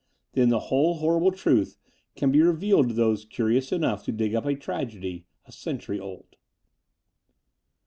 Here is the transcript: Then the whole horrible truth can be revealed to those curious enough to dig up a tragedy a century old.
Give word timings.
Then 0.33 0.49
the 0.49 0.57
whole 0.59 0.95
horrible 0.95 1.31
truth 1.31 1.77
can 2.15 2.31
be 2.31 2.41
revealed 2.41 2.87
to 2.87 2.93
those 2.95 3.23
curious 3.23 3.71
enough 3.71 4.03
to 4.05 4.11
dig 4.11 4.33
up 4.33 4.47
a 4.47 4.55
tragedy 4.55 5.25
a 5.45 5.51
century 5.51 5.99
old. 5.99 6.37